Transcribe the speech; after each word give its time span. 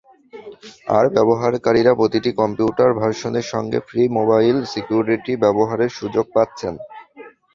আর 0.89 1.05
ব্যবহারকারীরা 1.15 1.91
প্রতিটি 1.95 2.31
কম্পিউটার 2.41 2.91
ভার্সনের 2.99 3.45
সঙ্গে 3.53 3.79
ফ্রি 3.87 4.03
মোবাইল 4.17 4.57
সিকিউরিটিও 4.71 5.41
ব্যবহারের 5.43 5.91
সুযোগ 5.99 6.25
পাচ্ছেন। 6.35 6.73